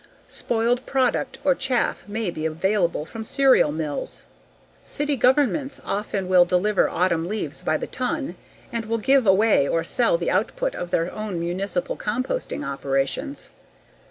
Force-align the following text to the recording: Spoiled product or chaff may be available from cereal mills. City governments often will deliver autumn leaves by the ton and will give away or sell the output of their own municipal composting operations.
Spoiled 0.29 0.83
product 0.87 1.37
or 1.43 1.53
chaff 1.53 2.07
may 2.07 2.31
be 2.31 2.43
available 2.47 3.05
from 3.05 3.23
cereal 3.23 3.71
mills. 3.71 4.23
City 4.83 5.15
governments 5.15 5.79
often 5.85 6.27
will 6.27 6.43
deliver 6.43 6.89
autumn 6.89 7.27
leaves 7.27 7.61
by 7.61 7.77
the 7.77 7.85
ton 7.85 8.33
and 8.71 8.85
will 8.85 8.97
give 8.97 9.27
away 9.27 9.67
or 9.69 9.83
sell 9.83 10.17
the 10.17 10.31
output 10.31 10.73
of 10.73 10.89
their 10.89 11.13
own 11.13 11.39
municipal 11.39 11.95
composting 11.95 12.67
operations. 12.67 13.51